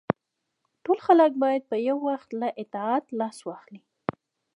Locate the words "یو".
1.87-1.97